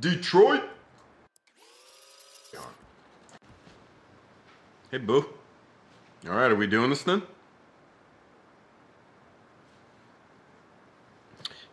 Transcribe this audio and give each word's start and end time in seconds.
Detroit? 0.00 0.62
Hey, 4.90 4.98
boo. 4.98 5.26
All 6.28 6.34
right, 6.34 6.50
are 6.50 6.56
we 6.56 6.66
doing 6.66 6.90
this 6.90 7.02
then? 7.02 7.22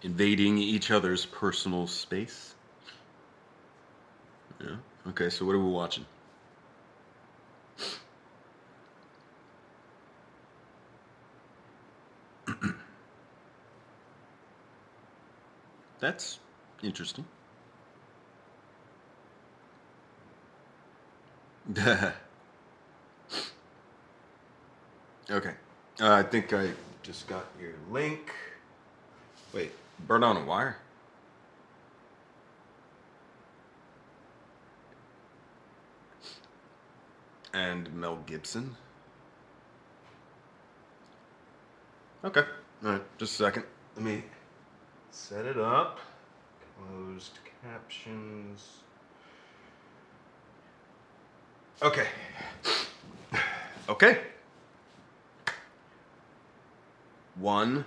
Invading 0.02 0.58
each 0.58 0.90
other's 0.92 1.26
personal 1.26 1.88
space? 1.88 2.56
Yeah. 4.62 4.78
Okay, 5.10 5.30
so 5.30 5.46
what 5.46 5.56
are 5.56 5.60
we 5.60 5.70
watching? 5.70 6.06
That's 16.00 16.40
interesting. 16.82 17.26
okay. 25.32 25.54
Uh, 26.02 26.12
I 26.12 26.24
think 26.24 26.52
I 26.52 26.72
just 27.04 27.28
got 27.28 27.46
your 27.60 27.72
link. 27.90 28.34
Wait, 29.54 29.72
Bird 30.06 30.24
on 30.24 30.36
a 30.36 30.44
Wire? 30.44 30.78
And 37.54 37.94
Mel 37.94 38.18
Gibson? 38.26 38.76
Okay. 42.26 42.44
All 42.84 42.92
right, 42.92 43.18
just 43.18 43.40
a 43.40 43.44
second. 43.44 43.64
Let 43.96 44.06
me 44.06 44.24
set 45.12 45.46
it 45.46 45.58
up. 45.58 46.00
Closed 46.78 47.40
captions. 47.62 48.80
Okay. 51.82 52.08
Okay. 53.90 54.20
One, 57.36 57.84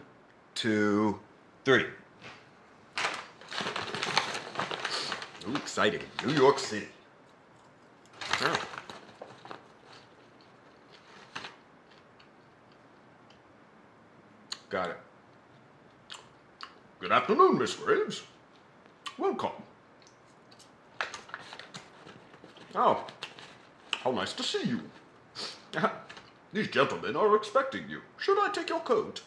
two, 0.54 1.18
three. 1.64 1.86
Ooh, 5.48 5.54
exciting. 5.54 6.02
New 6.24 6.34
York 6.34 6.58
City. 6.58 6.88
Oh. 8.42 8.60
Got 14.68 14.90
it. 14.90 14.96
Good 16.98 17.12
afternoon, 17.12 17.58
Miss 17.58 17.74
Graves. 17.74 18.24
Welcome. 19.16 19.52
Oh, 22.74 23.06
how 24.06 24.12
nice 24.12 24.32
to 24.32 24.42
see 24.44 24.62
you. 24.62 24.80
Uh-huh. 25.74 25.90
These 26.52 26.68
gentlemen 26.68 27.16
are 27.16 27.34
expecting 27.34 27.90
you. 27.90 28.02
Should 28.18 28.38
I 28.38 28.52
take 28.52 28.68
your 28.68 28.78
coat? 28.78 29.20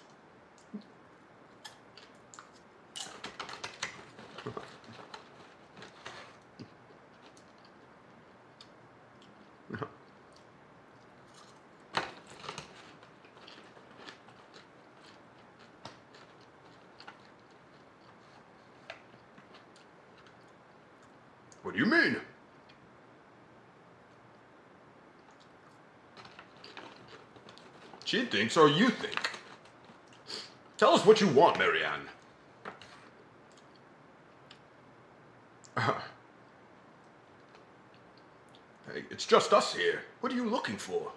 What 21.64 21.74
do 21.74 21.80
you 21.80 21.86
mean? 21.86 22.16
She 28.10 28.26
thinks 28.26 28.58
or 28.58 28.68
you 28.68 28.90
think? 28.90 29.30
Tell 30.78 30.96
us 30.96 31.06
what 31.06 31.22
you 31.22 31.28
want, 31.28 31.60
Marianne. 31.60 32.10
Uh-huh. 35.78 35.94
Hey, 38.92 39.04
it's 39.12 39.28
just 39.28 39.54
us 39.54 39.76
here. 39.76 40.02
What 40.22 40.32
are 40.32 40.36
you 40.36 40.50
looking 40.50 40.76
for? 40.76 41.12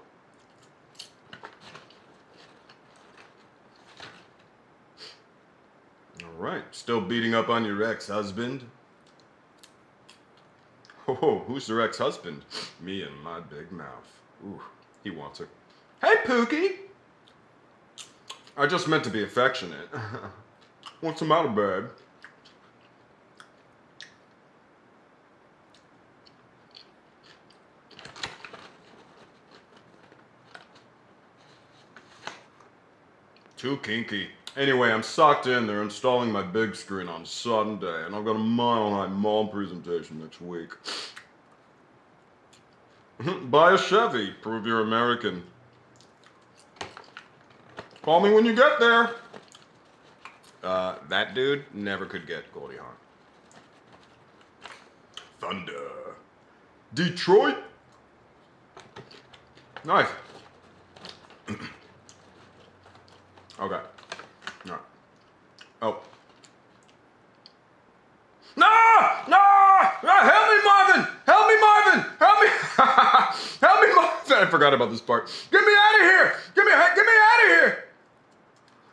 All 6.23 6.33
right, 6.37 6.65
still 6.73 7.01
beating 7.01 7.33
up 7.33 7.49
on 7.49 7.65
your 7.65 7.83
ex-husband? 7.85 8.67
Oh, 11.09 11.43
who's 11.47 11.71
your 11.71 11.81
ex-husband? 11.81 12.45
Me 12.83 13.01
and 13.01 13.19
my 13.23 13.41
big 13.41 13.73
mouth. 13.73 14.21
Ooh, 14.45 14.61
he 15.03 15.09
wants 15.09 15.39
her. 15.39 15.49
Hey, 16.03 16.17
Pookie! 16.25 16.73
I 18.57 18.67
just 18.67 18.89
meant 18.89 19.05
to 19.05 19.11
be 19.11 19.23
affectionate. 19.23 19.89
What's 21.01 21.21
the 21.21 21.27
matter, 21.27 21.49
babe? 21.49 21.91
Too 33.57 33.77
kinky. 33.77 34.27
Anyway, 34.57 34.91
I'm 34.91 35.05
socked 35.05 35.47
in. 35.47 35.69
They're 35.69 35.83
installing 35.83 36.33
my 36.33 36.43
big 36.43 36.75
screen 36.75 37.09
on 37.09 37.25
Sunday, 37.25 38.05
and 38.05 38.17
I've 38.17 38.25
got 38.25 38.35
a 38.35 38.41
mile 38.41 38.91
high 38.91 39.07
mall 39.07 39.47
presentation 39.47 40.19
next 40.19 40.41
week. 40.41 40.73
Buy 43.45 43.75
a 43.75 43.79
Chevy. 43.79 44.33
Prove 44.43 44.67
you're 44.67 44.81
American. 44.81 45.45
Call 48.03 48.21
me 48.21 48.31
when 48.31 48.45
you 48.45 48.55
get 48.55 48.81
there. 48.81 49.11
Uh, 50.63 50.97
that 51.09 51.35
dude 51.35 51.65
never 51.73 52.05
could 52.05 52.27
get 52.27 52.53
Goldie 52.53 52.77
Hawn. 52.77 52.95
Thunder. 55.41 56.17
Detroit. 56.95 57.59
Nice. 59.85 60.09
okay. 61.49 61.61
Right. 63.61 64.81
Oh. 65.81 66.01
No! 68.57 68.69
No! 69.29 69.39
no! 70.03 70.23
Help 70.23 70.49
me, 70.49 70.63
Marvin! 70.65 71.07
Help 71.27 71.47
me, 71.49 71.61
Marvin! 71.61 72.05
Help 72.19 72.41
me! 72.41 72.49
Help 73.67 73.81
me, 73.81 73.95
Marvin! 73.95 74.33
I 74.33 74.47
forgot 74.51 74.75
about 74.75 74.91
this 74.91 75.01
part. 75.01 75.31
Get 75.51 75.65
me 75.65 75.73
out 75.73 75.95
of 75.95 76.01
here! 76.01 76.35
Get 76.55 76.65
me, 76.65 76.73
get 76.73 77.07
me 77.07 77.13
out 77.13 77.45
of 77.45 77.49
here! 77.49 77.85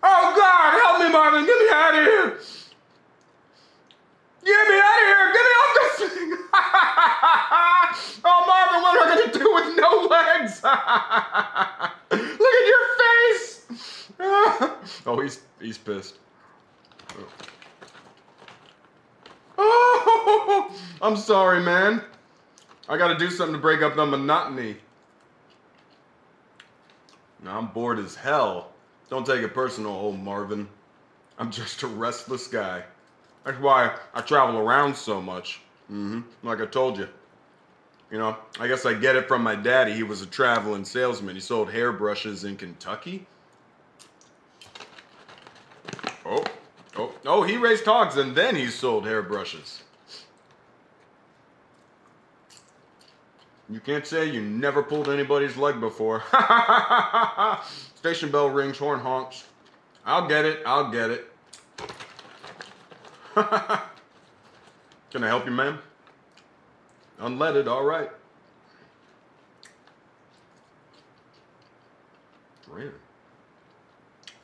Oh 0.01 0.33
God, 0.35 0.79
help 0.79 1.01
me, 1.01 1.11
Marvin! 1.11 1.45
Get 1.45 1.59
me 1.59 1.69
out 1.71 1.95
of 1.95 2.05
here! 2.05 2.39
Get 4.45 4.67
me 4.67 4.75
out 4.79 4.99
of 4.99 5.05
here! 5.07 5.33
Get 5.33 5.43
me 5.43 5.53
off 5.59 5.75
this 5.75 5.93
thing! 6.09 6.31
oh, 8.25 8.43
Marvin, 8.47 8.81
what 8.81 8.95
am 8.95 9.03
I 9.03 9.15
gonna 9.15 9.33
do 9.33 9.47
with 9.53 9.75
no 9.75 9.89
legs? 10.09 10.63
Look 12.39 12.55
at 12.55 12.67
your 12.67 12.85
face! 12.97 13.67
oh, 15.05 15.19
he's 15.21 15.41
he's 15.59 15.77
pissed. 15.77 16.15
Oh, 19.57 20.73
I'm 21.01 21.17
sorry, 21.17 21.61
man. 21.61 22.01
I 22.87 22.97
gotta 22.97 23.17
do 23.17 23.29
something 23.29 23.53
to 23.53 23.61
break 23.61 23.81
up 23.81 23.95
the 23.95 24.05
monotony. 24.05 24.77
Now 27.43 27.57
I'm 27.57 27.67
bored 27.67 27.99
as 27.99 28.15
hell. 28.15 28.71
Don't 29.09 29.25
take 29.25 29.41
it 29.41 29.53
personal, 29.53 29.91
old 29.91 30.19
Marvin. 30.19 30.67
I'm 31.37 31.51
just 31.51 31.83
a 31.83 31.87
restless 31.87 32.47
guy. 32.47 32.83
That's 33.43 33.59
why 33.59 33.95
I 34.13 34.21
travel 34.21 34.59
around 34.59 34.95
so 34.95 35.21
much. 35.21 35.61
Mm-hmm. 35.91 36.21
Like 36.43 36.61
I 36.61 36.65
told 36.65 36.97
you. 36.97 37.07
You 38.11 38.17
know, 38.17 38.37
I 38.59 38.67
guess 38.67 38.85
I 38.85 38.93
get 38.93 39.15
it 39.15 39.27
from 39.27 39.43
my 39.43 39.55
daddy. 39.55 39.93
He 39.93 40.03
was 40.03 40.21
a 40.21 40.25
traveling 40.25 40.83
salesman. 40.83 41.35
He 41.35 41.41
sold 41.41 41.69
hairbrushes 41.71 42.43
in 42.43 42.57
Kentucky. 42.57 43.25
Oh, 46.25 46.43
oh, 46.97 47.13
oh, 47.25 47.43
he 47.43 47.57
raised 47.57 47.85
hogs 47.85 48.17
and 48.17 48.35
then 48.35 48.55
he 48.55 48.67
sold 48.67 49.05
hairbrushes. 49.05 49.83
You 53.69 53.79
can't 53.79 54.05
say 54.05 54.25
you 54.25 54.41
never 54.41 54.81
pulled 54.81 55.09
anybody's 55.09 55.55
leg 55.55 55.79
before. 55.79 56.23
Station 57.95 58.31
bell 58.31 58.49
rings, 58.49 58.77
horn 58.77 58.99
honks. 58.99 59.45
I'll 60.05 60.27
get 60.27 60.45
it, 60.45 60.61
I'll 60.65 60.89
get 60.89 61.11
it. 61.11 61.27
Can 65.11 65.23
I 65.23 65.27
help 65.27 65.45
you, 65.45 65.51
ma'am? 65.51 65.79
Unleaded, 67.19 67.67
all 67.67 67.83
right. 67.83 68.09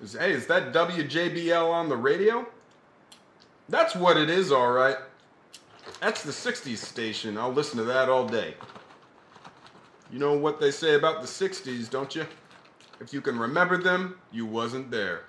Is, 0.01 0.13
hey, 0.13 0.33
is 0.33 0.45
that 0.47 0.71
WJBL 0.73 1.71
on 1.71 1.89
the 1.89 1.95
radio? 1.97 2.45
That's 3.69 3.95
what 3.95 4.17
it 4.17 4.29
is, 4.29 4.51
all 4.51 4.71
right. 4.71 4.97
That's 5.99 6.21
the 6.21 6.31
60s 6.31 6.77
station. 6.77 7.37
I'll 7.37 7.53
listen 7.53 7.77
to 7.77 7.85
that 7.85 8.09
all 8.09 8.27
day. 8.27 8.53
You 10.11 10.19
know 10.19 10.33
what 10.33 10.59
they 10.59 10.71
say 10.71 10.95
about 10.95 11.21
the 11.21 11.27
60s, 11.27 11.89
don't 11.89 12.15
you? 12.15 12.25
If 12.99 13.13
you 13.13 13.21
can 13.21 13.37
remember 13.37 13.77
them, 13.77 14.19
you 14.31 14.45
wasn't 14.45 14.91
there. 14.91 15.23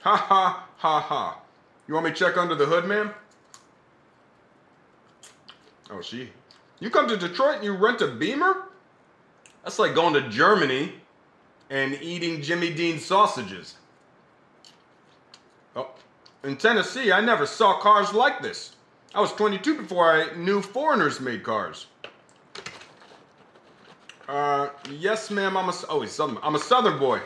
Ha 0.00 0.16
ha 0.16 0.66
ha 0.78 1.00
ha. 1.00 1.40
You 1.86 1.94
want 1.94 2.06
me 2.06 2.12
to 2.12 2.16
check 2.16 2.36
under 2.36 2.54
the 2.54 2.66
hood, 2.66 2.86
ma'am? 2.86 3.12
Oh, 5.90 6.00
she. 6.00 6.30
You 6.78 6.88
come 6.88 7.08
to 7.08 7.16
Detroit 7.16 7.56
and 7.56 7.64
you 7.64 7.74
rent 7.74 8.00
a 8.00 8.08
Beamer? 8.08 8.68
That's 9.62 9.78
like 9.78 9.94
going 9.94 10.14
to 10.14 10.28
Germany 10.28 10.94
and 11.68 11.94
eating 12.00 12.42
Jimmy 12.42 12.72
Dean 12.72 12.98
sausages. 12.98 13.74
Oh, 15.76 15.90
in 16.42 16.56
Tennessee, 16.56 17.12
I 17.12 17.20
never 17.20 17.44
saw 17.44 17.78
cars 17.78 18.12
like 18.12 18.40
this. 18.40 18.76
I 19.14 19.20
was 19.20 19.32
22 19.32 19.82
before 19.82 20.10
I 20.10 20.34
knew 20.36 20.62
foreigners 20.62 21.20
made 21.20 21.42
cars. 21.42 21.86
Uh, 24.30 24.70
yes, 24.92 25.28
ma'am. 25.28 25.56
I'm 25.56 25.68
a 25.68 25.74
oh, 25.88 26.02
he's 26.02 26.12
southern. 26.12 26.38
I'm 26.44 26.54
a 26.54 26.58
Southern 26.60 27.00
boy. 27.00 27.20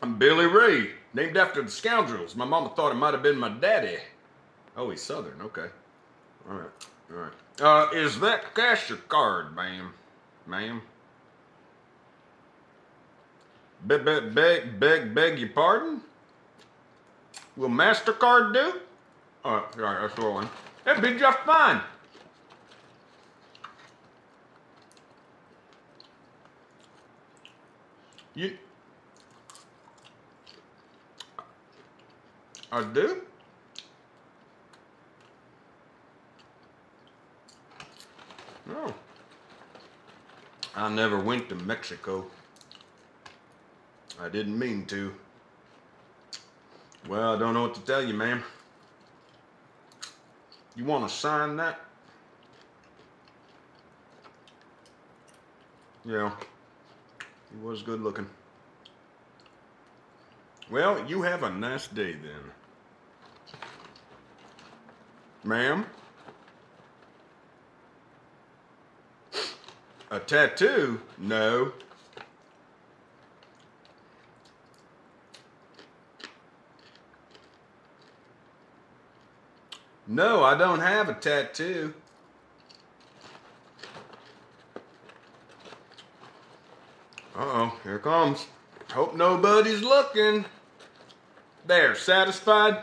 I'm 0.00 0.16
Billy 0.16 0.46
Ray, 0.46 0.90
named 1.12 1.36
after 1.36 1.60
the 1.60 1.70
scoundrels. 1.70 2.36
My 2.36 2.44
mama 2.44 2.68
thought 2.68 2.92
it 2.92 2.94
might 2.94 3.12
have 3.12 3.22
been 3.22 3.36
my 3.36 3.48
daddy. 3.48 3.98
Oh, 4.76 4.90
he's 4.90 5.02
Southern. 5.02 5.42
Okay. 5.42 5.66
All 6.48 6.56
right. 6.56 6.70
All 7.10 7.16
right. 7.16 7.32
Uh, 7.60 7.90
is 7.94 8.20
that 8.20 8.54
cash 8.54 8.88
or 8.92 8.96
card, 9.08 9.56
ma'am? 9.56 9.92
Ma'am. 10.46 10.80
Beg, 13.86 14.04
beg, 14.04 14.34
beg, 14.36 14.78
beg, 14.78 15.12
beg 15.12 15.38
your 15.40 15.48
pardon? 15.48 16.00
Will 17.56 17.70
MasterCard 17.70 18.52
do? 18.52 18.80
All 19.44 19.56
right, 19.56 19.64
all 19.78 19.82
right, 19.82 20.00
that's 20.02 20.18
rolling. 20.20 20.48
That'd 20.84 21.02
be 21.02 21.18
just 21.18 21.38
fine. 21.40 21.80
You. 28.36 28.52
I 32.70 32.82
do? 32.84 33.22
No. 38.66 38.94
I 40.74 40.90
never 40.90 41.18
went 41.18 41.48
to 41.48 41.54
Mexico. 41.54 42.26
I 44.20 44.28
didn't 44.28 44.58
mean 44.58 44.84
to. 44.86 45.14
Well, 47.08 47.34
I 47.34 47.38
don't 47.38 47.54
know 47.54 47.62
what 47.62 47.74
to 47.76 47.80
tell 47.80 48.04
you, 48.04 48.12
ma'am. 48.12 48.44
You 50.74 50.84
want 50.84 51.08
to 51.08 51.14
sign 51.14 51.56
that? 51.56 51.80
Yeah. 56.04 56.32
He 57.50 57.64
was 57.64 57.82
good 57.82 58.00
looking. 58.00 58.28
Well, 60.70 61.04
you 61.08 61.22
have 61.22 61.42
a 61.42 61.50
nice 61.50 61.86
day 61.86 62.12
then. 62.12 62.52
Ma'am? 65.44 65.86
A 70.10 70.18
tattoo? 70.18 71.00
No. 71.18 71.72
No, 80.08 80.44
I 80.44 80.56
don't 80.56 80.80
have 80.80 81.08
a 81.08 81.14
tattoo. 81.14 81.94
Uh-oh, 87.36 87.78
here 87.84 87.98
comes. 87.98 88.46
Hope 88.92 89.14
nobody's 89.14 89.82
looking. 89.82 90.46
There, 91.66 91.94
satisfied? 91.94 92.78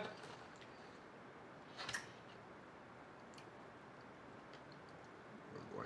Oh 5.55 5.75
boy. 5.75 5.83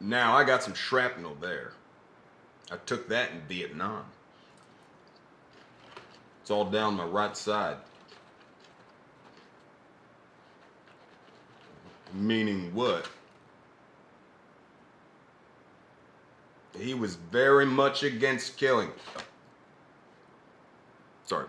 Now 0.00 0.36
I 0.36 0.44
got 0.44 0.62
some 0.62 0.74
shrapnel 0.74 1.36
there. 1.40 1.72
I 2.70 2.76
took 2.76 3.08
that 3.08 3.30
in 3.30 3.40
Vietnam. 3.48 4.04
It's 6.42 6.50
all 6.50 6.66
down 6.66 6.94
my 6.94 7.06
right 7.06 7.34
side. 7.36 7.78
Meaning 12.12 12.74
what? 12.74 13.08
He 16.78 16.94
was 16.94 17.14
very 17.14 17.66
much 17.66 18.02
against 18.02 18.56
killing. 18.56 18.90
Sorry. 21.24 21.46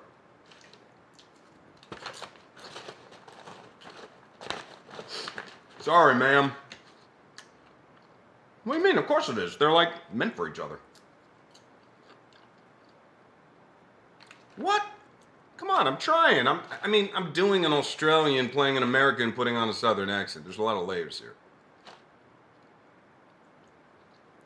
Sorry, 5.80 6.16
ma'am. 6.16 6.52
What 8.64 8.74
do 8.74 8.80
you 8.80 8.84
mean? 8.84 8.98
Of 8.98 9.06
course 9.06 9.30
it 9.30 9.38
is. 9.38 9.58
They're 9.58 9.72
like 9.72 9.92
meant 10.14 10.36
for 10.36 10.48
each 10.50 10.60
other. 10.60 10.80
What? 14.58 14.84
Come 15.58 15.70
on, 15.70 15.88
I'm 15.88 15.98
trying. 15.98 16.48
I'm 16.48 16.62
I 16.84 16.88
mean, 16.88 17.10
I'm 17.16 17.32
doing 17.34 17.66
an 17.66 17.74
Australian 17.74 18.50
playing 18.50 18.78
an 18.78 18.84
American 18.84 19.32
putting 19.32 19.56
on 19.56 19.70
a 19.70 19.74
southern 19.74 20.10
accent. 20.10 20.46
There's 20.46 20.58
a 20.58 20.64
lot 20.64 20.76
of 20.76 20.88
layers 20.88 21.20
here. 21.20 21.34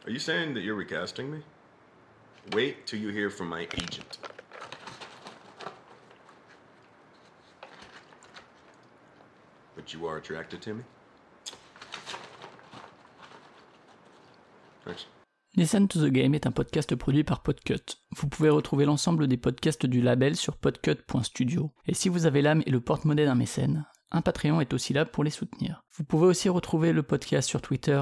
Are 0.09 0.11
you 0.11 0.17
saying 0.17 0.55
that 0.55 0.61
you're 0.61 0.73
recasting 0.73 1.29
me? 1.29 1.37
Wait 2.55 2.87
till 2.87 2.99
you 2.99 3.09
hear 3.09 3.29
from 3.29 3.47
my 3.47 3.67
agent. 3.77 4.17
But 9.75 9.93
you 9.93 10.07
are 10.07 10.17
attracted 10.17 10.63
to 10.63 10.73
me? 10.73 10.83
Listen 15.55 15.87
to 15.87 15.99
the 15.99 16.09
Game 16.09 16.33
est 16.33 16.47
un 16.47 16.51
podcast 16.51 16.95
produit 16.95 17.23
par 17.23 17.43
Podcut. 17.43 17.99
Vous 18.17 18.27
pouvez 18.27 18.49
retrouver 18.49 18.85
l'ensemble 18.85 19.27
des 19.27 19.37
podcasts 19.37 19.85
du 19.85 20.01
label 20.01 20.35
sur 20.35 20.57
podcut.studio. 20.57 21.71
Et 21.85 21.93
si 21.93 22.09
vous 22.09 22.25
avez 22.25 22.41
l'âme 22.41 22.63
et 22.65 22.71
le 22.71 22.81
porte-monnaie 22.81 23.25
d'un 23.25 23.35
mécène, 23.35 23.85
un 24.09 24.23
Patreon 24.23 24.59
est 24.59 24.73
aussi 24.73 24.93
là 24.93 25.05
pour 25.05 25.23
les 25.23 25.29
soutenir. 25.29 25.83
Vous 25.95 26.03
pouvez 26.03 26.25
aussi 26.25 26.49
retrouver 26.49 26.93
le 26.93 27.03
podcast 27.03 27.47
sur 27.47 27.61
Twitter 27.61 28.01